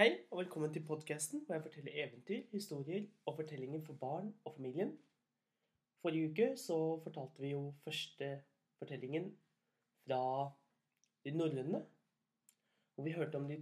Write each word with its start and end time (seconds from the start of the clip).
Hei, 0.00 0.14
og 0.32 0.38
velkommen 0.38 0.70
til 0.72 0.80
podkasten 0.88 1.42
hvor 1.44 1.58
jeg 1.58 1.62
forteller 1.62 1.96
eventyr, 2.00 2.46
historier 2.54 3.02
og 3.28 3.34
fortellinger 3.36 3.82
for 3.84 3.98
barn 4.00 4.30
og 4.48 4.54
familien. 4.54 4.94
Forrige 6.00 6.30
uke 6.30 6.46
så 6.56 6.76
fortalte 7.04 7.42
vi 7.44 7.50
jo 7.50 7.74
første 7.84 8.28
fortellingen 8.78 9.26
fra 10.06 10.22
de 11.24 11.34
norrøne. 11.36 11.82
Hvor 12.94 13.04
vi 13.04 13.12
hørte 13.12 13.42
om 13.42 13.44
de 13.50 13.58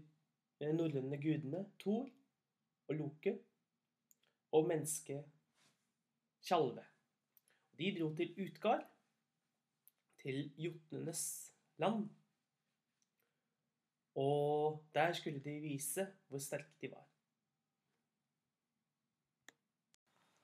eh, 0.61 0.71
norrøne 0.77 1.19
gudene 1.25 1.65
Thor 1.83 2.07
og 2.87 2.95
Loke 2.95 3.35
og 4.53 4.71
mennesket 4.71 5.27
Tjalve. 6.47 6.87
De 7.79 7.91
dro 7.99 8.13
til 8.15 8.47
Utgard, 8.47 8.87
til 10.23 10.53
jotnenes 10.55 11.27
land. 11.83 12.07
Der 14.95 15.13
skulle 15.13 15.41
de 15.45 15.61
vise 15.61 16.07
hvor 16.29 16.43
sterke 16.43 16.75
de 16.81 16.91
var. 16.91 17.05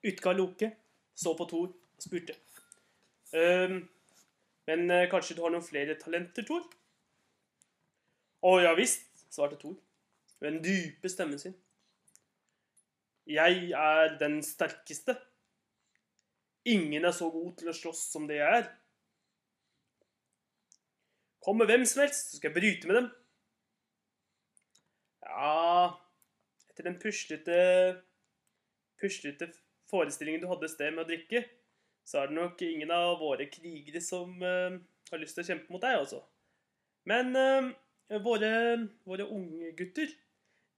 Utgard 0.05 0.37
Loke 0.37 0.71
så 1.15 1.33
på 1.37 1.47
Thor 1.49 1.67
og 1.71 2.03
spurte. 2.03 2.35
Um, 3.33 3.79
men 4.67 4.91
eh, 4.91 5.09
kanskje 5.09 5.35
du 5.37 5.41
har 5.45 5.53
noen 5.53 5.65
flere 5.65 5.97
talenter, 6.01 6.45
Thor? 6.45 6.65
Å 8.45 8.51
ja 8.61 8.73
visst, 8.77 9.07
svarte 9.33 9.57
Thor 9.61 9.75
med 10.41 10.51
den 10.51 10.63
dype 10.65 11.09
stemmen 11.09 11.39
sin. 11.41 11.55
Jeg 13.25 13.71
er 13.73 14.17
den 14.19 14.41
sterkeste. 14.45 15.15
Ingen 16.69 17.05
er 17.05 17.13
så 17.15 17.29
god 17.33 17.55
til 17.57 17.69
å 17.71 17.77
slåss 17.77 18.03
som 18.11 18.27
det 18.29 18.39
jeg 18.39 18.61
er. 18.61 18.71
Kom 21.45 21.61
med 21.61 21.69
hvem 21.69 21.85
som 21.89 22.03
helst, 22.03 22.31
så 22.31 22.39
skal 22.39 22.51
jeg 22.51 22.57
bryte 22.57 22.89
med 22.89 22.99
dem. 22.99 23.11
Ja 25.25 25.95
Etter 26.75 26.89
den 26.89 26.97
puslete 26.99 27.55
puslete 28.99 29.47
forestillingen 29.87 30.41
du 30.43 30.49
hadde 30.49 30.67
i 30.67 30.73
sted 30.73 30.91
med 30.91 31.05
å 31.05 31.07
drikke, 31.07 31.39
så 32.03 32.19
er 32.19 32.27
det 32.27 32.35
nok 32.35 32.61
ingen 32.67 32.91
av 32.91 33.15
våre 33.21 33.47
krigere 33.47 34.01
som 34.03 34.35
uh, 34.43 34.75
har 35.07 35.21
lyst 35.21 35.37
til 35.37 35.45
å 35.45 35.47
kjempe 35.47 35.71
mot 35.71 35.83
deg, 35.83 36.01
altså. 36.01 36.19
Men 37.07 37.31
uh, 37.31 37.71
våre, 38.25 38.51
våre 39.07 39.27
unge 39.31 39.71
gutter, 39.79 40.11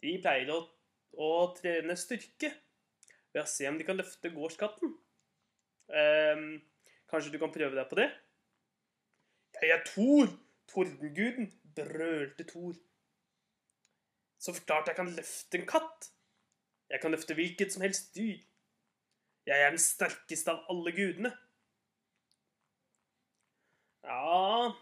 de 0.05 0.13
pleier 0.21 0.53
å, 0.53 0.59
å 1.17 1.29
trene 1.57 1.97
styrke 1.97 2.51
ved 3.33 3.41
å 3.41 3.49
se 3.49 3.65
om 3.65 3.81
de 3.81 3.87
kan 3.87 3.97
løfte 3.97 4.29
gårdskatten. 4.37 4.93
Uh, 5.89 6.61
kanskje 7.09 7.33
du 7.33 7.41
kan 7.41 7.53
prøve 7.53 7.73
deg 7.73 7.89
på 7.89 7.97
det? 8.03 8.11
Jeg 9.57 9.73
er 9.73 9.87
Thor, 9.89 10.29
tordenguden, 10.69 11.49
brølte 11.73 12.45
Thor. 12.53 12.77
Så 14.37 14.53
forklart 14.53 14.87
jeg 14.91 14.97
kan 14.99 15.09
løfte 15.17 15.57
en 15.57 15.67
katt. 15.69 16.11
Jeg 16.89 17.01
kan 17.01 17.11
løfte 17.11 17.35
hvilket 17.35 17.73
som 17.73 17.83
helst 17.83 18.15
dyr. 18.15 18.37
Jeg 19.47 19.61
er 19.63 19.71
den 19.71 19.81
sterkeste 19.81 20.51
av 20.53 20.65
alle 20.71 20.91
gudene. 20.95 21.31
Ja 24.03 24.73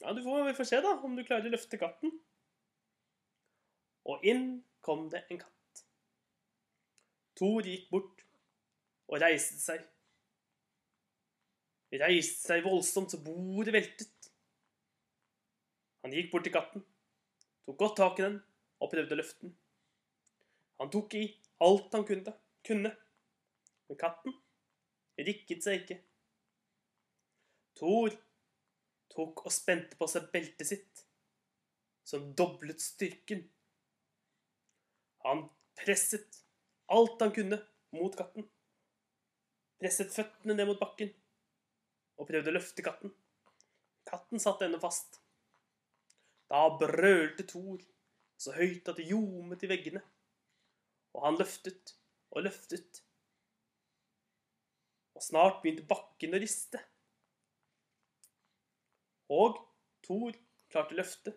Ja, 0.00 0.12
du 0.12 0.22
får, 0.22 0.44
vi 0.44 0.54
får 0.54 0.64
se, 0.68 0.80
da, 0.84 0.92
om 1.04 1.16
du 1.16 1.22
klarer 1.24 1.48
å 1.48 1.52
løfte 1.54 1.78
katten. 1.80 2.12
Og 4.06 4.24
inn 4.28 4.48
kom 4.84 5.06
det 5.10 5.22
en 5.30 5.40
katt. 5.40 5.82
Thor 7.36 7.64
gikk 7.64 7.88
bort 7.90 8.24
og 9.08 9.20
reiste 9.22 9.56
seg. 9.60 9.86
Reiste 11.96 12.50
seg 12.50 12.64
voldsomt 12.66 13.14
så 13.14 13.22
bordet 13.24 13.72
veltet. 13.76 14.30
Han 16.04 16.14
gikk 16.14 16.28
bort 16.32 16.44
til 16.46 16.54
katten, 16.54 16.84
tok 17.66 17.80
godt 17.80 17.96
tak 17.98 18.20
i 18.20 18.26
den 18.26 18.36
og 18.80 18.90
prøvde 18.92 19.16
å 19.16 19.20
løfte 19.20 19.46
den. 19.46 19.54
Han 20.80 20.92
tok 20.92 21.16
i 21.16 21.24
alt 21.64 21.94
han 21.96 22.04
kunne, 22.08 22.34
kunne. 22.66 22.92
men 23.88 23.98
katten 23.98 24.34
rikket 25.16 25.64
seg 25.64 25.82
ikke. 25.82 25.98
Thor 27.76 28.14
tok 29.12 29.44
og 29.46 29.52
spente 29.54 29.96
på 29.96 30.08
seg 30.10 30.28
beltet 30.32 30.68
sitt, 30.68 31.04
som 32.04 32.32
doblet 32.36 32.82
styrken. 32.82 33.46
Han 35.24 35.46
presset 35.78 36.42
alt 36.92 37.22
han 37.22 37.32
kunne 37.34 37.60
mot 37.96 38.16
katten. 38.16 38.46
Presset 39.80 40.12
føttene 40.12 40.56
ned 40.56 40.68
mot 40.68 40.80
bakken 40.80 41.12
og 42.16 42.28
prøvde 42.28 42.52
å 42.52 42.56
løfte 42.56 42.84
katten. 42.84 43.12
Katten 44.06 44.40
satt 44.40 44.62
ennå 44.64 44.78
fast. 44.80 45.18
Da 46.48 46.62
brølte 46.78 47.44
Thor 47.48 47.82
så 48.36 48.52
høyt 48.56 48.88
at 48.88 48.98
det 49.00 49.08
ljomet 49.08 49.64
i 49.64 49.70
veggene. 49.70 50.02
Og 51.16 51.24
han 51.24 51.38
løftet 51.40 51.94
og 52.34 52.44
løftet. 52.44 53.00
Og 55.16 55.24
snart 55.24 55.62
begynte 55.62 55.86
bakken 55.88 56.36
å 56.36 56.42
riste. 56.42 56.82
Og 59.32 59.56
Thor 60.06 60.36
klarte 60.70 60.94
å 60.94 61.00
løfte 61.00 61.32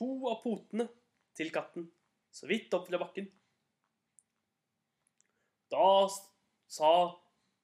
to 0.00 0.08
av 0.28 0.40
potene 0.42 0.88
til 1.36 1.52
katten 1.52 1.86
så 2.32 2.48
vidt 2.48 2.72
opp 2.76 2.88
fra 2.88 3.00
bakken. 3.00 3.28
Da 5.70 6.08
sa 6.70 6.92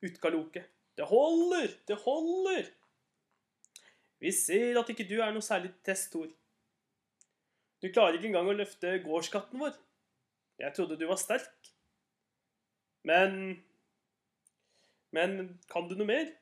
Utgaloke 0.04 0.62
Det 0.96 1.06
holder! 1.08 1.72
Det 1.88 1.96
holder! 2.04 2.68
Vi 4.22 4.32
ser 4.32 4.78
at 4.80 4.90
ikke 4.92 5.08
du 5.08 5.18
er 5.20 5.32
noe 5.34 5.44
særlig 5.44 5.74
test, 5.84 6.12
Thor. 6.12 6.28
Du 7.82 7.90
klarer 7.92 8.16
ikke 8.16 8.30
engang 8.30 8.48
å 8.48 8.56
løfte 8.56 8.96
gårdskatten 9.04 9.60
vår. 9.60 9.76
Jeg 10.62 10.72
trodde 10.76 10.96
du 10.96 11.06
var 11.08 11.20
sterk. 11.20 11.72
Men 13.06 13.62
Men 15.14 15.58
kan 15.70 15.86
du 15.88 15.94
noe 15.96 16.08
mer? 16.08 16.32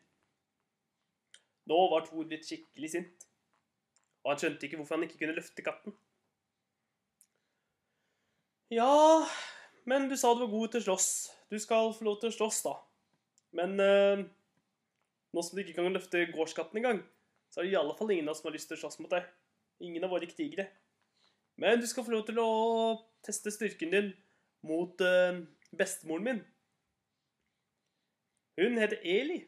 Nå 1.69 1.77
var 1.93 2.06
Thor 2.06 2.27
blitt 2.28 2.47
skikkelig 2.49 2.91
sint. 2.91 3.27
Og 4.25 4.33
han 4.33 4.41
skjønte 4.41 4.67
ikke 4.67 4.78
hvorfor 4.81 4.97
han 4.97 5.06
ikke 5.06 5.21
kunne 5.21 5.37
løfte 5.37 5.65
katten. 5.65 5.94
Ja, 8.73 9.27
men 9.84 10.09
du 10.09 10.17
sa 10.17 10.33
du 10.34 10.43
var 10.47 10.53
god 10.53 10.73
til 10.73 10.83
å 10.83 10.87
slåss. 10.89 11.09
Du 11.53 11.59
skal 11.61 11.93
få 11.94 12.06
lov 12.09 12.17
til 12.23 12.33
å 12.33 12.34
slåss, 12.34 12.62
da. 12.65 12.73
Men 13.55 13.77
eh, 13.84 14.25
nå 15.34 15.44
som 15.44 15.55
du 15.55 15.62
ikke 15.62 15.77
kan 15.77 15.94
løfte 15.94 16.25
gårdskatten 16.33 16.81
engang, 16.81 17.03
så 17.53 17.61
er 17.61 17.69
det 17.69 17.75
i 17.77 17.78
alle 17.78 17.94
fall 17.99 18.11
ingen 18.11 18.31
av 18.31 18.34
oss 18.34 18.43
som 18.43 18.49
har 18.50 18.56
lyst 18.56 18.73
til 18.73 18.81
å 18.81 18.83
slåss 18.87 18.99
mot 19.05 19.12
deg. 19.12 19.28
Ingen 19.84 20.06
av 20.06 20.15
våre 20.17 20.28
krigere. 20.31 20.67
Men 21.60 21.81
du 21.81 21.87
skal 21.87 22.04
få 22.06 22.15
lov 22.15 22.26
til 22.26 22.41
å 22.42 22.50
teste 23.25 23.53
styrken 23.54 23.92
din 23.94 24.10
mot 24.66 25.00
uh, 25.04 25.38
bestemoren 25.76 26.26
min. 26.28 26.42
Hun 28.59 28.78
heter 28.78 29.03
Eli. 29.03 29.41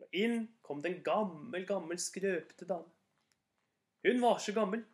Og 0.00 0.16
inn 0.16 0.42
kom 0.64 0.80
det 0.82 0.92
en 0.94 1.02
gammel, 1.04 1.66
gammel, 1.68 2.00
skrøpete 2.00 2.68
dame. 2.68 2.88
Hun 4.06 4.22
var 4.22 4.40
så 4.40 4.54
gammel 4.56 4.84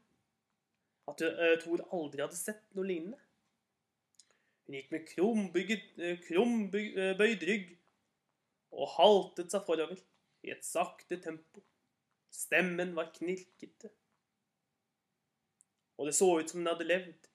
at 1.11 1.23
uh, 1.23 1.55
Thor 1.63 1.85
aldri 1.95 2.25
hadde 2.25 2.39
sett 2.39 2.65
noe 2.75 2.87
lignende. 2.89 3.21
Hun 4.67 4.79
gikk 4.81 4.91
med 4.95 5.07
krumbøyd 6.27 6.99
uh, 6.99 7.47
rygg 7.47 7.69
og 8.75 8.91
haltet 8.97 9.55
seg 9.55 9.63
forover 9.67 10.01
i 10.47 10.51
et 10.55 10.67
sakte 10.67 11.21
tempo. 11.23 11.63
Stemmen 12.35 12.93
var 12.97 13.13
knirkete. 13.15 13.93
Og 15.97 16.09
det 16.09 16.15
så 16.15 16.29
ut 16.39 16.51
som 16.51 16.61
den 16.61 16.71
hadde 16.71 16.89
levd 16.89 17.29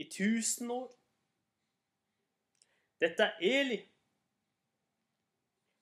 i 0.00 0.06
tusen 0.10 0.70
år. 0.70 0.88
Dette 3.00 3.26
er 3.26 3.40
Eli. 3.48 3.80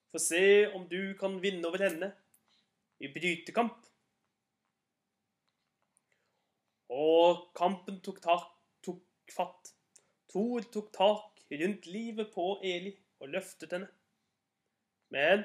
Få 0.09 0.21
se 0.23 0.45
om 0.73 0.87
du 0.89 1.15
kan 1.21 1.37
vinne 1.43 1.69
over 1.69 1.83
henne 1.85 2.13
i 3.05 3.11
brytekamp. 3.13 3.77
Og 6.89 7.51
kampen 7.59 8.01
tok, 8.01 8.23
tak, 8.25 8.49
tok 8.87 9.35
fatt. 9.35 9.75
Thor 10.33 10.65
tok 10.73 10.89
tak 10.95 11.45
rundt 11.61 11.87
livet 11.87 12.33
på 12.33 12.47
Eli 12.65 12.95
og 13.21 13.33
løftet 13.35 13.77
henne. 13.77 13.91
Men 15.13 15.45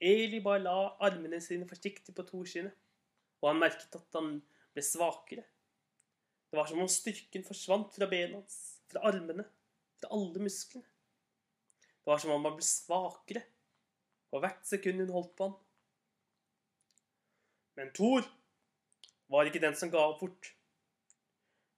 Eli 0.00 0.40
bare 0.42 0.62
la 0.62 0.78
armene 1.06 1.40
sine 1.42 1.66
forsiktig 1.68 2.14
på 2.14 2.26
Thors 2.28 2.54
sine, 2.54 2.72
og 3.40 3.50
han 3.50 3.60
merket 3.62 3.94
at 3.96 4.18
han 4.18 4.36
ble 4.74 4.82
svakere. 4.84 5.44
Det 6.50 6.58
var 6.58 6.68
som 6.70 6.82
om 6.82 6.90
styrken 6.90 7.46
forsvant 7.46 7.94
fra 7.94 8.08
bena 8.10 8.38
hans, 8.38 8.58
fra 8.90 9.02
armene, 9.10 9.46
fra 9.98 10.10
alle 10.14 10.42
musklene. 10.42 10.86
Det 11.82 12.10
var 12.10 12.20
som 12.20 12.34
om 12.34 12.44
han 12.44 12.56
ble 12.58 12.66
svakere, 12.66 13.42
og 14.34 14.42
hvert 14.44 14.66
sekund 14.68 15.00
hun 15.02 15.14
holdt 15.14 15.32
på 15.38 15.48
han. 15.48 15.56
Men 17.78 17.90
Thor 17.96 18.26
var 19.32 19.48
ikke 19.48 19.62
den 19.62 19.74
som 19.78 19.90
ga 19.90 20.02
opp 20.10 20.20
fort. 20.20 20.50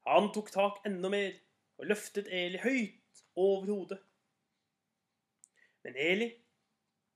Han 0.07 0.29
tok 0.35 0.51
tak 0.55 0.83
enda 0.89 1.09
mer 1.13 1.33
og 1.81 1.89
løftet 1.91 2.29
Eli 2.33 2.61
høyt 2.63 3.23
over 3.37 3.71
hodet. 3.71 4.01
Men 5.87 5.97
Eli 6.03 6.29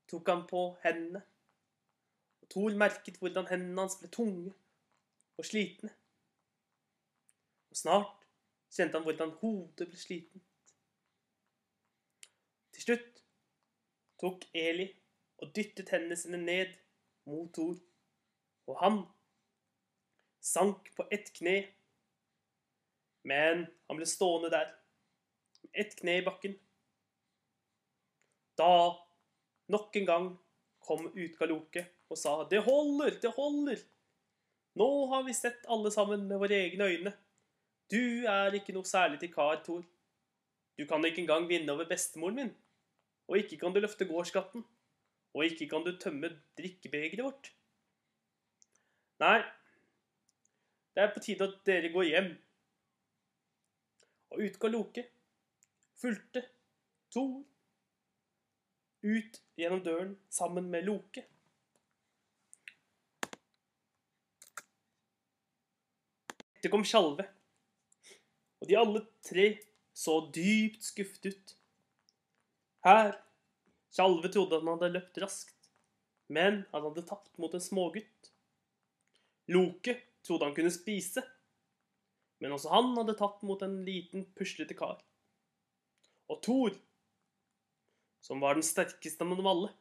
tok 0.09 0.27
han 0.31 0.47
på 0.49 0.63
hendene, 0.83 1.21
og 2.41 2.49
Thor 2.51 2.73
merket 2.79 3.19
hvordan 3.21 3.49
hendene 3.51 3.85
hans 3.85 3.99
ble 3.99 4.09
tunge 4.11 4.55
og 5.41 5.45
slitne. 5.45 5.89
snart 7.73 8.25
kjente 8.69 8.99
han 8.99 9.05
hvordan 9.07 9.31
hodet 9.39 9.87
ble 9.89 9.97
sliten. 9.97 10.41
Til 12.75 12.83
slutt 12.83 13.21
tok 14.21 14.43
Eli 14.53 14.85
og 15.41 15.49
dyttet 15.55 15.89
hendene 15.89 16.17
sine 16.19 16.37
ned 16.37 16.75
mot 17.25 17.49
Thor, 17.55 17.79
og 18.69 18.77
han 18.83 18.99
sank 20.45 20.91
på 20.97 21.07
ett 21.09 21.31
kne. 21.39 21.55
Men 23.25 23.65
han 23.87 23.97
ble 23.97 24.09
stående 24.09 24.51
der, 24.53 24.69
med 25.63 25.81
ett 25.85 25.95
kne 25.97 26.19
i 26.19 26.25
bakken. 26.25 26.53
Da, 28.61 28.69
nok 29.73 29.97
en 29.97 30.07
gang, 30.11 30.29
kom 30.81 31.09
Utgaloke 31.13 31.85
og 32.09 32.17
sa 32.17 32.43
'Det 32.43 32.61
holder, 32.63 33.19
det 33.21 33.33
holder'. 33.33 33.85
Nå 34.79 35.05
har 35.11 35.23
vi 35.23 35.33
sett 35.33 35.65
alle 35.67 35.91
sammen 35.91 36.27
med 36.27 36.39
våre 36.39 36.55
egne 36.55 36.87
øyne. 36.87 37.13
Du 37.91 38.27
er 38.29 38.55
ikke 38.55 38.73
noe 38.75 38.87
særlig 38.87 39.19
til 39.19 39.33
kar, 39.33 39.59
Thor. 39.65 39.83
Du 40.79 40.85
kan 40.87 41.03
ikke 41.05 41.21
engang 41.25 41.47
vinne 41.49 41.73
over 41.73 41.89
bestemoren 41.89 42.35
min. 42.35 42.53
Og 43.27 43.37
ikke 43.37 43.57
kan 43.59 43.73
du 43.73 43.81
løfte 43.83 44.07
gårdskatten. 44.07 44.63
Og 45.33 45.45
ikke 45.45 45.67
kan 45.71 45.83
du 45.83 45.91
tømme 45.99 46.31
drikkebegeret 46.59 47.23
vårt. 47.23 47.51
Nei, 49.21 49.41
det 50.95 51.03
er 51.03 51.13
på 51.13 51.21
tide 51.23 51.45
at 51.45 51.59
dere 51.67 51.91
går 51.93 52.07
hjem. 52.09 52.31
Og 54.31 54.43
ut 54.47 54.59
går 54.59 54.73
Loke. 54.73 55.03
Fulgte 56.01 56.47
Thor 57.11 57.43
ut 59.03 59.37
gjennom 59.57 59.83
døren 59.83 60.15
sammen 60.29 60.69
med 60.71 60.87
Loke. 60.87 61.25
Det 66.61 66.69
kom 66.69 66.83
Tjalve, 66.85 67.25
og 68.61 68.69
de 68.69 68.77
alle 68.77 69.01
tre 69.25 69.47
så 69.97 70.19
dypt 70.33 70.85
skuffet 70.85 71.31
ut. 71.31 71.53
Her 72.85 73.15
Tjalve 73.91 74.29
trodde 74.31 74.61
han 74.61 74.69
hadde 74.75 74.91
løpt 74.93 75.17
raskt, 75.23 75.71
men 76.31 76.61
han 76.71 76.85
hadde 76.85 77.03
tapt 77.09 77.33
mot 77.41 77.53
en 77.57 77.63
smågutt. 77.63 78.29
Loke 79.51 79.97
trodde 80.23 80.47
han 80.47 80.55
kunne 80.55 80.71
spise, 80.73 81.25
men 82.39 82.53
også 82.55 82.71
han 82.71 82.93
hadde 82.95 83.17
tapt 83.19 83.43
mot 83.45 83.61
en 83.65 83.81
liten, 83.85 84.29
puslete 84.37 84.77
kar. 84.77 85.01
Og 86.31 86.39
Thor, 86.45 86.77
som 88.21 88.39
var 88.39 88.55
den 88.55 88.65
sterkeste 88.65 89.25
av 89.25 89.33
dem 89.33 89.49
alle, 89.49 89.73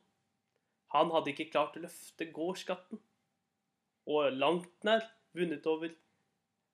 han 0.97 1.13
hadde 1.15 1.31
ikke 1.35 1.53
klart 1.53 1.77
å 1.79 1.85
løfte 1.85 2.33
gårdskatten, 2.35 2.99
og 4.11 4.41
langt 4.41 4.73
nær 4.89 5.05
vunnet 5.37 5.69
over 5.71 5.93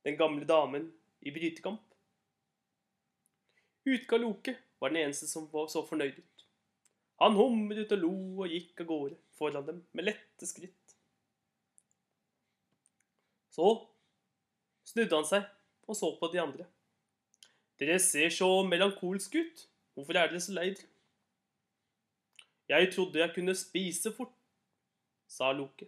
den 0.06 0.16
gamle 0.16 0.46
damen 0.46 0.92
i 1.20 1.32
brytekamp. 1.34 1.82
Utga 3.86 4.18
Loke 4.22 4.54
var 4.78 4.92
den 4.92 5.02
eneste 5.02 5.26
som 5.26 5.48
var 5.50 5.66
så 5.72 5.82
fornøyd 5.86 6.20
ut. 6.20 6.44
Han 7.22 7.34
humret 7.34 7.94
og 7.96 8.02
lo 8.02 8.14
og 8.44 8.52
gikk 8.52 8.84
av 8.84 8.90
gårde 8.90 9.16
foran 9.38 9.66
dem 9.66 9.80
med 9.96 10.06
lette 10.06 10.46
skritt. 10.46 10.94
Så 13.50 13.72
snudde 14.86 15.16
han 15.16 15.26
seg 15.26 15.46
og 15.88 15.98
så 15.98 16.12
på 16.20 16.30
de 16.30 16.42
andre. 16.42 16.68
Dere 17.80 17.98
ser 18.00 18.30
så 18.30 18.48
melankolske 18.68 19.42
ut. 19.42 19.66
Hvorfor 19.96 20.18
er 20.20 20.30
dere 20.30 20.44
så 20.44 20.54
lei 20.54 20.68
dere? 20.70 20.92
Jeg 22.68 22.92
trodde 22.92 23.20
jeg 23.22 23.34
kunne 23.34 23.54
spise 23.58 24.10
fort, 24.14 24.34
sa 25.30 25.52
Loke. 25.54 25.86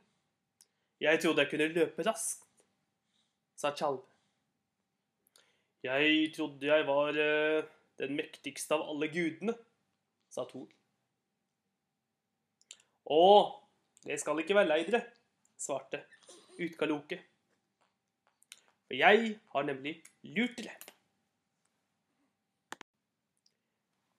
Jeg 1.03 1.21
trodde 1.23 1.43
jeg 1.43 1.51
kunne 1.51 1.73
løpe 1.75 2.07
raskt, 2.07 2.48
sa 3.59 3.75
Tjalve. 3.75 4.07
Jeg 5.83 6.33
trodde 6.35 6.67
jeg 6.67 6.87
var 6.87 7.19
uh, 7.19 7.67
den 7.99 8.15
mektigste 8.19 8.77
av 8.77 8.87
alle 8.91 9.09
gudene, 9.11 9.55
sa 10.31 10.45
Thor. 10.47 10.69
Å, 13.09 13.23
det 14.05 14.19
skal 14.21 14.43
ikke 14.43 14.57
være 14.59 14.71
lei 14.71 14.83
dere, 14.87 15.03
svarte 15.59 16.03
Utkaloke. 16.63 17.19
For 18.89 18.99
jeg 18.99 19.35
har 19.55 19.67
nemlig 19.69 19.99
lurt 20.35 20.59
dere. 20.59 20.77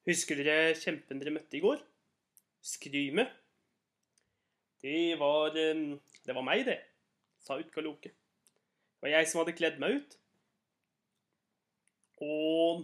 Husker 0.10 0.40
dere 0.40 0.74
kjempen 0.80 1.20
dere 1.22 1.36
møtte 1.36 1.60
i 1.60 1.64
går? 1.64 1.84
Skryme? 2.66 3.28
Det 4.80 5.20
var 5.20 5.54
um, 5.54 6.00
Det 6.26 6.36
var 6.36 6.46
meg, 6.46 6.66
det, 6.66 6.80
sa 7.44 7.60
Utkaloke. 7.60 8.14
Det 9.00 9.08
var 9.08 9.14
jeg 9.14 9.28
som 9.32 9.40
hadde 9.40 9.56
kledd 9.56 9.78
meg 9.80 9.94
ut. 9.96 10.16
Og 12.20 12.82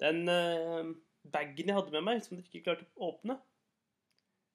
den 0.00 0.22
uh, 0.24 0.88
bagen 1.28 1.68
jeg 1.68 1.76
hadde 1.76 1.92
med 1.92 2.06
meg, 2.06 2.22
som 2.24 2.38
dere 2.38 2.48
ikke 2.48 2.64
klarte 2.64 2.86
å 2.96 3.10
åpne, 3.10 3.36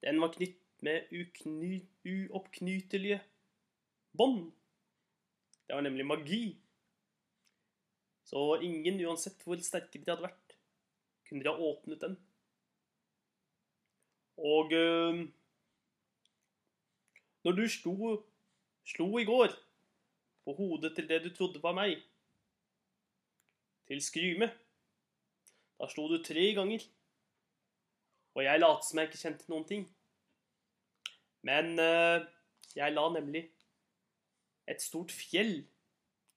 den 0.02 0.18
var 0.22 0.32
knytt 0.34 0.58
med 0.86 1.12
uoppknytelige 1.14 3.20
bånd. 4.18 4.50
Det 5.68 5.78
var 5.78 5.86
nemlig 5.86 6.08
magi. 6.10 6.42
Så 8.26 8.58
ingen, 8.66 8.98
uansett 9.06 9.46
hvor 9.46 9.62
sterke 9.62 10.02
de 10.02 10.10
hadde 10.10 10.26
vært, 10.26 10.58
kunne 11.30 11.46
de 11.46 11.54
ha 11.54 11.70
åpnet 11.70 12.02
den. 12.02 12.18
Og 14.42 14.74
uh, 14.74 15.22
når 17.46 17.62
du 17.62 17.64
slo, 17.70 18.26
slo 18.90 19.12
i 19.22 19.30
går 19.30 19.54
på 20.46 20.54
hodet 20.54 20.94
til 20.96 21.08
det 21.10 21.24
du 21.24 21.32
trodde 21.34 21.62
var 21.64 21.74
meg, 21.78 21.98
til 23.90 24.02
Skryme. 24.02 24.50
Da 25.80 25.90
slo 25.92 26.08
du 26.10 26.22
tre 26.24 26.46
ganger. 26.58 26.86
Og 28.36 28.44
jeg 28.44 28.62
lot 28.62 28.86
som 28.86 29.00
jeg 29.00 29.10
ikke 29.10 29.22
kjente 29.22 29.52
noen 29.52 29.68
ting. 29.68 29.84
Men 31.46 31.76
uh, 31.80 32.24
jeg 32.76 32.94
la 32.96 33.06
nemlig 33.14 33.44
et 34.68 34.82
stort 34.82 35.14
fjell 35.14 35.60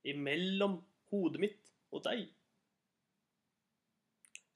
imellom 0.08 0.78
hodet 1.12 1.42
mitt 1.42 1.72
og 1.90 2.04
deg. 2.04 2.26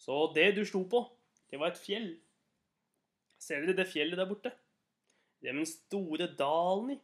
Så 0.03 0.27
det 0.37 0.51
du 0.57 0.65
slo 0.67 0.85
på, 0.91 1.05
det 1.51 1.61
var 1.61 1.73
et 1.73 1.81
fjell. 1.81 2.11
Ser 3.41 3.65
dere 3.65 3.79
det 3.81 3.89
fjellet 3.91 4.19
der 4.19 4.29
borte? 4.29 4.53
Det 5.43 5.51
med 5.51 5.65
den 5.65 5.71
store 5.71 6.29
dalen 6.39 6.95
i. 6.95 6.99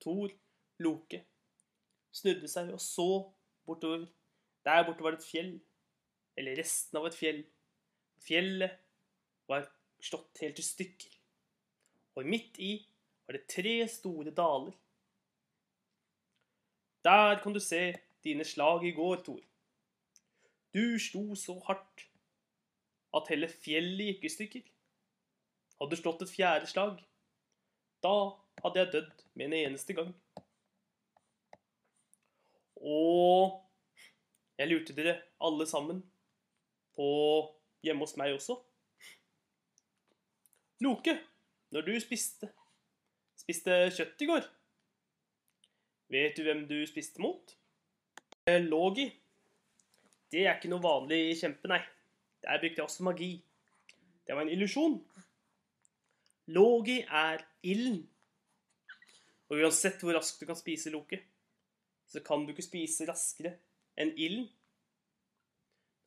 Thor 0.00 0.32
Loke 0.80 1.24
snudde 2.14 2.48
seg 2.50 2.72
og 2.74 2.80
så 2.82 3.06
bortover 3.68 4.08
der 4.64 4.84
borte 4.84 5.04
var 5.04 5.14
det 5.14 5.22
et 5.22 5.30
fjell. 5.30 5.52
Eller 6.36 6.58
resten 6.60 6.98
av 7.00 7.06
et 7.08 7.16
fjell. 7.16 7.40
Fjellet 8.20 8.76
var 9.48 9.68
slått 10.04 10.42
helt 10.44 10.60
i 10.60 10.64
stykker. 10.64 11.16
Og 12.18 12.28
midt 12.28 12.58
i 12.60 12.74
var 13.26 13.38
det 13.38 13.48
tre 13.48 13.76
store 13.88 14.34
daler. 14.36 14.74
Der 17.04 17.40
kan 17.40 17.56
du 17.56 17.60
se 17.60 17.94
dine 18.24 18.44
slag 18.44 18.84
i 18.84 18.92
går, 18.92 19.22
Thor. 19.24 19.40
Du 20.74 20.98
slo 21.00 21.34
så 21.34 21.56
hardt 21.66 22.04
at 23.16 23.30
hele 23.32 23.48
fjellet 23.48 24.12
gikk 24.12 24.26
i 24.28 24.34
stykker. 24.34 24.66
Hadde 25.80 25.96
du 25.96 26.02
slått 26.02 26.22
et 26.26 26.30
fjerde 26.30 26.68
slag, 26.68 27.00
da 28.04 28.12
hadde 28.60 28.82
jeg 28.82 28.92
dødd 28.92 29.24
med 29.34 29.48
en 29.48 29.56
eneste 29.62 29.96
gang. 29.96 30.12
Og 32.80 33.60
jeg 34.58 34.70
lurte 34.70 34.96
dere 34.96 35.18
alle 35.40 35.66
sammen 35.68 36.02
på 36.96 37.08
hjemme 37.84 38.04
hos 38.04 38.16
meg 38.20 38.34
også. 38.36 38.56
Loke, 40.84 41.16
når 41.72 41.86
du 41.86 41.94
spiste 42.00 42.48
spiste 43.40 43.76
kjøtt 43.96 44.20
i 44.20 44.28
går, 44.28 44.44
vet 46.12 46.36
du 46.36 46.44
hvem 46.44 46.66
du 46.68 46.76
spiste 46.88 47.22
mot? 47.24 47.56
Logi. 48.66 49.06
Det 50.30 50.44
er 50.44 50.56
ikke 50.56 50.70
noe 50.72 50.82
vanlig 50.82 51.36
kjempe, 51.38 51.70
nei. 51.70 51.80
Der 52.42 52.60
brukte 52.60 52.80
jeg 52.80 52.86
også 52.86 53.06
magi. 53.06 53.30
Det 54.26 54.34
var 54.34 54.42
en 54.42 54.52
illusjon. 54.52 54.96
Logi 56.50 57.00
er 57.04 57.44
ilden. 57.62 58.00
Og 59.50 59.62
uansett 59.62 60.02
hvor 60.02 60.16
raskt 60.16 60.42
du 60.42 60.48
kan 60.48 60.58
spise 60.58 60.92
Loke, 60.94 61.20
så 62.10 62.22
kan 62.26 62.44
du 62.44 62.52
ikke 62.52 62.66
spise 62.66 63.06
raskere 63.08 63.54
enn 64.00 64.12
ilden. 64.18 64.48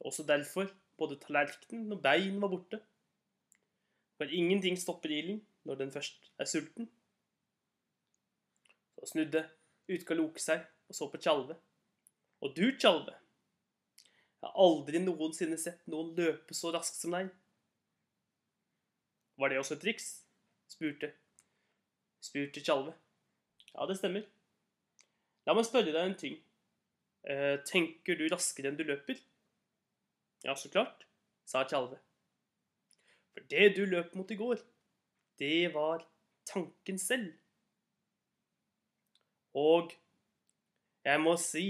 Også 0.03 0.25
derfor 0.27 0.67
både 1.00 1.19
tallerkenen 1.24 1.95
og 1.95 2.01
bein 2.03 2.41
var 2.43 2.51
borte. 2.51 2.81
For 4.19 4.27
ingenting 4.29 4.77
stopper 4.79 5.10
ilden 5.10 5.41
når 5.63 5.79
den 5.79 5.93
først 5.95 6.31
er 6.38 6.50
sulten. 6.50 6.89
Så 9.00 9.13
snudde 9.13 9.45
Utkaloke 9.91 10.39
seg 10.39 10.63
og 10.88 10.95
så 10.95 11.10
på 11.12 11.19
Tjalve. 11.19 11.57
Og 12.43 12.53
du, 12.55 12.65
Tjalve, 12.79 13.15
jeg 14.43 14.50
har 14.50 14.60
aldri 14.60 15.00
noensinne 15.00 15.57
sett 15.60 15.88
noen 15.88 16.12
løpe 16.19 16.55
så 16.55 16.72
raskt 16.75 17.00
som 17.00 17.15
deg. 17.15 17.31
Var 19.39 19.51
det 19.51 19.60
også 19.60 19.79
et 19.79 19.86
triks? 19.88 20.10
spurte 20.67 21.13
spurte 22.24 22.63
Tjalve. 22.63 22.93
Ja, 23.74 23.86
det 23.89 23.98
stemmer. 24.00 24.24
La 25.46 25.56
meg 25.56 25.68
spørre 25.68 25.92
deg 25.92 26.02
en 26.04 26.18
ting. 26.20 26.36
Eh, 27.24 27.58
tenker 27.68 28.20
du 28.20 28.26
raskere 28.32 28.72
enn 28.72 28.80
du 28.80 28.84
løper? 28.88 29.20
Ja, 30.44 30.56
så 30.60 30.72
klart, 30.72 31.06
sa 31.48 31.64
Tjalve. 31.68 32.00
For 33.34 33.46
det 33.52 33.74
du 33.78 33.84
løp 33.88 34.14
mot 34.16 34.32
i 34.32 34.38
går, 34.40 34.62
det 35.40 35.74
var 35.74 36.06
tanken 36.48 37.00
selv. 37.00 37.32
Og 39.54 39.94
jeg 41.06 41.22
må 41.22 41.36
si 41.40 41.68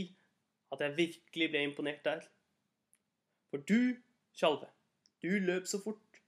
at 0.74 0.82
jeg 0.82 0.98
virkelig 0.98 1.50
ble 1.54 1.64
imponert 1.68 2.06
der. 2.06 2.22
For 3.50 3.62
du, 3.70 3.96
Tjalve, 4.34 4.70
du 5.22 5.30
løp 5.46 5.68
så 5.70 5.82
fort, 5.82 6.22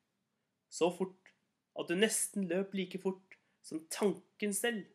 så 0.70 0.92
fort, 0.94 1.34
at 1.80 1.90
du 1.90 1.98
nesten 1.98 2.46
løp 2.50 2.74
like 2.78 3.02
fort 3.02 3.40
som 3.66 3.82
tanken 3.90 4.54
selv. 4.54 4.86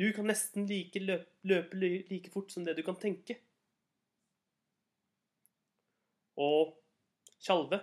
Du 0.00 0.06
kan 0.16 0.24
nesten 0.24 0.64
like 0.64 0.96
løpe, 1.04 1.28
løpe 1.44 1.76
like 2.08 2.30
fort 2.32 2.52
som 2.52 2.64
det 2.64 2.72
du 2.78 2.80
kan 2.82 2.96
tenke. 2.96 3.36
Og 6.40 6.72
Tjalve 7.40 7.82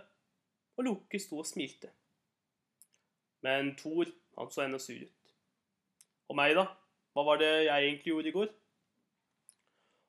og 0.77 0.87
Loke 0.87 1.19
sto 1.21 1.37
og 1.43 1.45
smilte. 1.45 1.91
Men 3.45 3.75
Thor, 3.77 4.09
han 4.37 4.49
så 4.49 4.65
ennå 4.65 4.79
sur 4.81 4.97
ut. 4.97 5.35
Og 6.29 6.39
meg, 6.41 6.55
da? 6.57 6.65
Hva 7.13 7.25
var 7.25 7.37
det 7.41 7.51
jeg 7.67 7.85
egentlig 7.85 8.11
gjorde 8.11 8.33
i 8.33 8.35
går? 8.39 8.49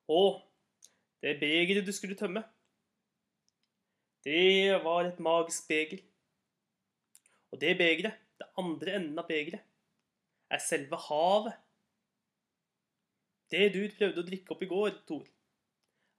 Å, 0.09 0.23
det 1.21 1.37
begeret 1.45 1.85
du 1.85 1.93
skulle 1.93 2.17
tømme. 2.17 2.47
Det 4.25 4.81
var 4.85 5.05
et 5.05 5.21
magisk 5.21 5.69
beger. 5.69 6.01
Og 7.53 7.61
det 7.61 7.77
begeret, 7.77 8.17
det 8.41 8.49
andre 8.57 8.97
enden 8.97 9.21
av 9.21 9.29
begeret, 9.29 9.61
er 10.49 10.65
selve 10.65 10.97
havet. 11.05 11.68
Det 13.53 13.69
du 13.73 13.81
prøvde 13.97 14.23
å 14.23 14.27
drikke 14.27 14.55
opp 14.55 14.63
i 14.65 14.71
går, 14.71 14.97
Thor, 15.09 15.25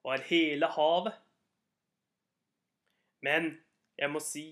var 0.05 0.23
hele 0.29 0.69
havet. 0.73 1.17
Men 3.25 3.51
jeg 3.99 4.11
må 4.13 4.21
si, 4.23 4.45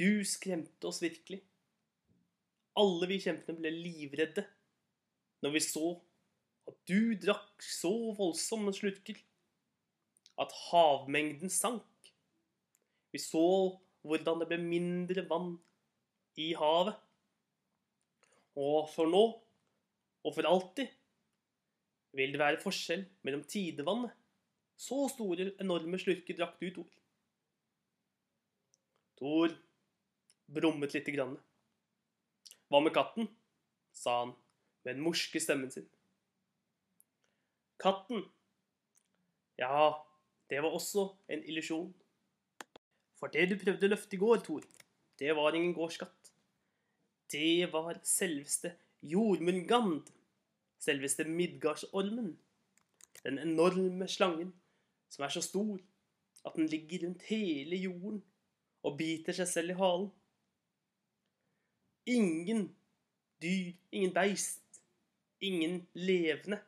du 0.00 0.22
skremte 0.24 0.88
oss 0.88 1.02
virkelig. 1.02 1.42
Alle 2.80 3.08
vi 3.10 3.18
kjempene 3.20 3.58
ble 3.58 3.72
livredde 3.74 4.46
når 5.44 5.56
vi 5.56 5.62
så 5.64 5.90
at 6.70 6.76
du 6.88 7.16
drakk 7.20 7.64
så 7.64 7.92
voldsomme 8.16 8.72
slurker 8.76 9.18
at 10.40 10.54
havmengden 10.70 11.52
sank. 11.52 12.12
Vi 13.12 13.20
så 13.20 13.44
hvordan 14.06 14.40
det 14.40 14.48
ble 14.52 14.60
mindre 14.62 15.26
vann 15.28 15.54
i 16.40 16.52
havet. 16.56 16.96
Og 18.60 18.88
for 18.92 19.10
nå, 19.10 19.24
og 20.24 20.34
for 20.36 20.48
alltid, 20.48 20.88
vil 22.16 22.32
det 22.34 22.40
være 22.40 22.62
forskjell 22.62 23.04
mellom 23.26 23.44
tidevannet. 23.44 24.14
Så 24.80 25.04
store, 25.12 25.50
enorme 25.60 25.98
slurker 26.00 26.36
drakk 26.38 26.56
du, 26.60 26.70
Tor. 26.74 26.90
Tor 29.20 29.54
brummet 30.50 30.94
lite 30.96 31.12
grann. 31.14 31.36
Hva 32.70 32.80
med 32.80 32.94
katten? 32.96 33.28
sa 33.92 34.20
han 34.20 34.34
med 34.84 34.94
den 34.94 35.04
morske 35.04 35.40
stemmen 35.42 35.70
sin. 35.70 35.88
Katten. 37.80 38.22
Ja, 39.58 39.90
det 40.48 40.62
var 40.62 40.72
også 40.72 41.10
en 41.28 41.42
illusjon. 41.44 41.90
For 43.20 43.32
det 43.32 43.50
du 43.50 43.58
prøvde 43.60 43.88
å 43.88 43.92
løfte 43.92 44.16
i 44.16 44.20
går, 44.22 44.40
Tor, 44.46 44.64
det 45.20 45.34
var 45.36 45.56
ingen 45.56 45.74
gårdskatt. 45.76 46.32
Det 47.30 47.68
var 47.72 48.00
selveste 48.06 48.72
Jormungand, 49.06 50.08
selveste 50.80 51.24
Midgardsormen. 51.28 52.38
Den 53.24 53.38
enorme 53.38 54.08
slangen 54.08 54.54
som 55.10 55.24
er 55.24 55.32
så 55.34 55.42
stor 55.44 55.78
at 56.46 56.56
den 56.56 56.66
ligger 56.66 57.06
rundt 57.06 57.22
hele 57.28 57.76
jorden 57.76 58.22
og 58.82 58.96
biter 58.98 59.36
seg 59.36 59.48
selv 59.48 59.74
i 59.74 59.78
halen. 59.80 60.08
Ingen 62.08 62.62
dyr, 63.42 63.74
ingen 63.92 64.14
beist, 64.14 64.80
ingen 65.40 65.82
levende 65.94 66.62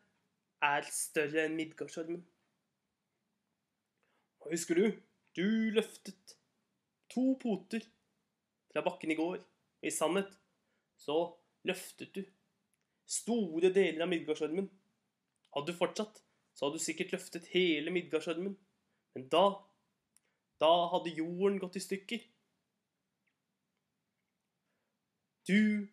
er 0.62 0.84
større 0.92 1.46
enn 1.46 1.56
Midgardsormen. 1.56 2.20
Og 4.42 4.52
husker 4.52 4.78
du, 4.78 4.86
du 5.36 5.48
løftet 5.78 6.36
to 7.12 7.32
poter 7.40 7.84
fra 8.72 8.84
bakken 8.84 9.14
i 9.14 9.18
går. 9.18 9.40
Og 9.82 9.88
i 9.88 9.94
sannhet 9.94 10.30
så 11.00 11.18
løftet 11.68 12.14
du 12.14 12.22
store 13.12 13.72
deler 13.74 14.04
av 14.04 14.10
Midgardsormen. 14.12 14.68
Hadde 15.52 15.72
du 15.72 15.78
fortsatt, 15.78 16.22
så 16.56 16.66
hadde 16.66 16.80
du 16.80 16.84
sikkert 16.84 17.12
løftet 17.14 17.50
hele 17.52 17.92
Midgardsormen. 17.92 18.54
Men 19.12 19.26
da, 19.32 19.44
da 20.62 20.72
hadde 20.94 21.12
jorden 21.16 21.60
gått 21.60 21.76
i 21.76 21.84
stykker. 21.84 22.24
Du 25.48 25.88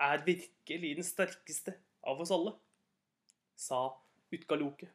er 0.00 0.24
virkelig 0.26 0.96
den 0.98 1.06
sterkeste 1.06 1.76
av 2.02 2.20
oss 2.20 2.32
alle, 2.34 2.56
sa 3.56 3.84
Utgaloke. 4.34 4.88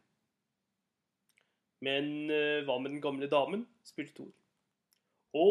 Men 1.85 2.29
uh, 2.31 2.63
hva 2.65 2.77
med 2.81 2.95
den 2.95 3.03
gamle 3.03 3.29
damen? 3.31 3.65
spurte 3.85 4.15
Thor. 4.17 4.31
Å, 5.35 5.47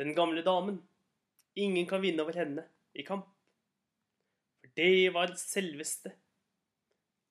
den 0.00 0.12
gamle 0.16 0.44
damen. 0.46 0.78
Ingen 1.58 1.88
kan 1.88 2.02
vinne 2.04 2.24
over 2.24 2.36
henne 2.36 2.66
i 2.96 3.04
kamp. 3.06 3.28
Det 4.76 5.12
var 5.12 5.34
selveste 5.36 6.14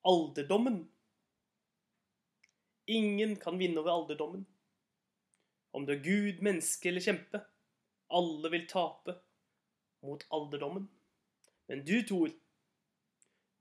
alderdommen. 0.06 0.84
Ingen 2.86 3.36
kan 3.36 3.58
vinne 3.58 3.80
over 3.80 3.90
alderdommen. 3.90 4.46
Om 5.72 5.86
du 5.86 5.92
er 5.94 6.04
gud, 6.04 6.42
menneske 6.44 6.90
eller 6.90 7.02
kjempe, 7.02 7.40
alle 8.12 8.50
vil 8.52 8.66
tape 8.70 9.16
mot 10.04 10.24
alderdommen. 10.30 10.86
Men 11.66 11.84
du, 11.86 11.96
Thor, 12.06 12.30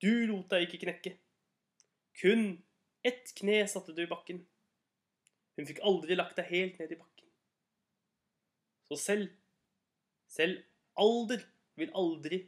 du 0.02 0.12
lot 0.30 0.50
deg 0.52 0.68
ikke 0.68 0.82
knekke. 0.86 1.16
Kun 2.22 2.60
ett 3.08 3.34
kne 3.38 3.64
satte 3.70 3.96
du 3.98 4.04
i 4.04 4.10
bakken. 4.10 4.44
Hun 5.58 5.68
fikk 5.70 5.82
aldri 5.86 6.18
lagt 6.18 6.38
deg 6.38 6.50
helt 6.52 6.82
ned 6.82 6.94
i 6.94 7.00
bakken. 7.00 7.30
Så 8.92 8.98
selv, 9.00 9.30
selv 10.28 10.62
alder 11.00 11.46
vil 11.80 11.94
aldri 11.98 12.44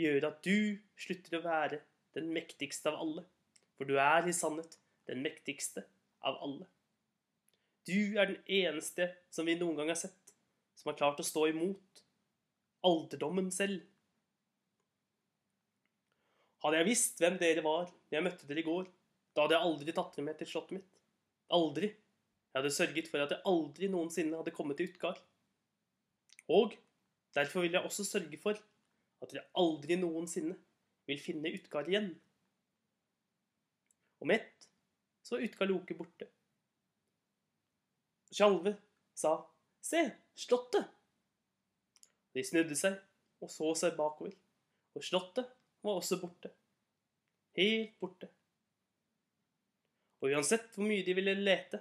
gjøre 0.00 0.32
at 0.32 0.42
du 0.46 0.78
slutter 1.00 1.38
å 1.38 1.44
være 1.44 1.80
den 2.16 2.30
mektigste 2.34 2.90
av 2.90 3.00
alle. 3.04 3.24
For 3.78 3.88
du 3.88 3.96
er 4.02 4.28
i 4.28 4.34
sannhet 4.36 4.76
den 5.08 5.22
mektigste 5.24 5.86
av 6.26 6.38
alle. 6.44 6.66
Du 7.88 8.18
er 8.20 8.28
den 8.28 8.42
eneste 8.44 9.08
som 9.32 9.48
vi 9.48 9.56
noen 9.58 9.78
gang 9.78 9.90
har 9.92 9.98
sett, 9.98 10.34
som 10.76 10.90
har 10.90 10.98
klart 10.98 11.22
å 11.22 11.26
stå 11.26 11.46
imot 11.50 12.02
alderdommen 12.86 13.50
selv. 13.54 13.82
Hadde 16.60 16.80
jeg 16.82 16.90
visst 16.90 17.20
hvem 17.22 17.38
dere 17.40 17.64
var 17.64 17.88
når 17.88 18.16
jeg 18.18 18.26
møtte 18.26 18.48
dere 18.48 18.62
i 18.62 18.68
går, 18.68 18.88
da 19.32 19.44
hadde 19.44 19.56
jeg 19.56 19.68
aldri 19.70 19.94
tatt 19.96 20.16
dere 20.16 20.26
med 20.26 20.38
til 20.40 20.50
slottet 20.50 20.76
mitt. 20.76 21.00
Aldri. 21.56 21.88
Jeg 22.50 22.58
hadde 22.58 22.74
sørget 22.74 23.08
for 23.08 23.22
at 23.22 23.32
jeg 23.32 23.46
aldri 23.48 23.88
noensinne 23.90 24.38
hadde 24.40 24.54
kommet 24.54 24.76
til 24.80 24.90
Utgard. 24.90 25.20
Og 26.50 26.74
derfor 27.36 27.64
vil 27.64 27.76
jeg 27.78 27.86
også 27.86 28.04
sørge 28.04 28.40
for 28.42 28.58
at 29.20 29.32
dere 29.32 29.46
aldri 29.60 29.98
noensinne 30.00 30.56
vil 31.10 31.20
finne 31.22 31.52
Utgard 31.56 31.88
igjen. 31.90 32.12
Om 34.20 34.30
ett 34.30 34.68
så 35.22 35.36
var 35.36 35.44
Utgard 35.46 35.70
Loke 35.70 35.94
borte. 35.94 36.28
Tjalve 38.30 38.76
sa 39.14 39.50
'Se, 39.80 40.10
slottet'. 40.34 40.88
De 42.34 42.44
snudde 42.44 42.76
seg 42.76 42.98
og 43.40 43.50
så 43.50 43.72
seg 43.74 43.96
bakover, 43.96 44.34
og 44.94 45.04
slottet 45.04 45.48
var 45.82 45.98
også 45.98 46.20
borte. 46.20 46.52
Helt 47.56 47.96
borte. 48.00 48.28
Og 50.20 50.30
uansett 50.30 50.74
hvor 50.74 50.84
mye 50.84 51.04
de 51.04 51.14
ville 51.16 51.34
lete, 51.34 51.80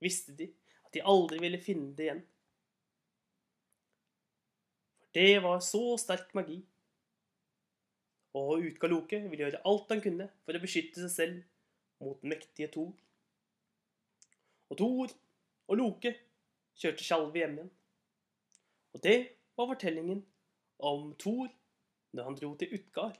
visste 0.00 0.36
de 0.36 0.50
at 0.84 0.92
de 0.94 1.02
aldri 1.02 1.40
ville 1.40 1.62
finne 1.62 1.94
det 1.96 2.06
igjen. 2.06 2.22
For 5.00 5.08
det 5.16 5.42
var 5.42 5.64
så 5.64 5.96
sterk 5.98 6.34
magi. 6.36 6.60
Og 8.38 8.62
Utgaloke 8.62 9.18
ville 9.26 9.44
gjøre 9.44 9.62
alt 9.66 9.90
han 9.90 10.02
kunne 10.04 10.28
for 10.44 10.56
å 10.56 10.62
beskytte 10.62 11.02
seg 11.02 11.12
selv 11.14 12.04
mot 12.04 12.22
mektige 12.26 12.70
Thor. 12.72 12.92
Og 14.70 14.78
Thor 14.78 15.14
og 15.70 15.80
Loke 15.80 16.14
kjørte 16.78 17.04
Skjalve 17.04 17.42
hjem 17.42 17.58
igjen. 17.58 17.72
Og 18.94 19.02
det 19.04 19.18
var 19.58 19.70
fortellingen 19.72 20.22
om 20.78 21.10
Thor 21.18 21.50
når 22.16 22.26
han 22.26 22.38
dro 22.38 22.54
til 22.58 22.78
Utgard. 22.78 23.18